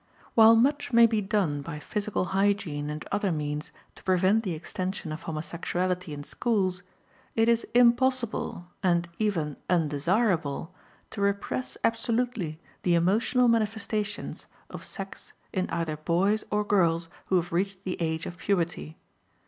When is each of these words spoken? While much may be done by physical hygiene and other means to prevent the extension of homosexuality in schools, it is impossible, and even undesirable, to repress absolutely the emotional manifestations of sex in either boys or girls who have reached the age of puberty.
While 0.33 0.55
much 0.55 0.91
may 0.91 1.05
be 1.05 1.21
done 1.21 1.61
by 1.61 1.77
physical 1.77 2.25
hygiene 2.33 2.89
and 2.89 3.05
other 3.11 3.31
means 3.31 3.71
to 3.93 4.01
prevent 4.01 4.41
the 4.41 4.55
extension 4.55 5.11
of 5.11 5.21
homosexuality 5.21 6.11
in 6.11 6.23
schools, 6.23 6.81
it 7.35 7.47
is 7.47 7.67
impossible, 7.75 8.65
and 8.81 9.07
even 9.19 9.57
undesirable, 9.69 10.73
to 11.11 11.21
repress 11.21 11.77
absolutely 11.83 12.59
the 12.81 12.95
emotional 12.95 13.47
manifestations 13.47 14.47
of 14.71 14.83
sex 14.83 15.33
in 15.53 15.69
either 15.69 15.97
boys 15.97 16.43
or 16.49 16.63
girls 16.63 17.07
who 17.27 17.35
have 17.35 17.51
reached 17.51 17.83
the 17.83 18.01
age 18.01 18.25
of 18.25 18.37
puberty. 18.37 18.97